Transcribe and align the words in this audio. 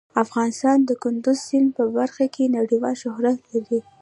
افغانستان 0.23 0.77
د 0.85 0.91
کندز 1.03 1.37
سیند 1.47 1.69
په 1.77 1.83
برخه 1.97 2.25
کې 2.33 2.53
نړیوال 2.57 2.95
شهرت 3.03 3.39
لري. 3.53 3.79